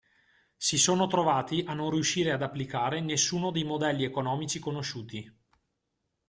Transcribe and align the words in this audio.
Si 0.57 0.79
sono 0.79 1.05
trovati 1.05 1.63
a 1.67 1.75
non 1.75 1.91
riuscire 1.91 2.31
ad 2.31 2.41
applicare 2.41 3.01
nessuno 3.01 3.51
dei 3.51 3.63
modelli 3.63 4.03
economici 4.03 4.57
conosciuti. 4.57 5.31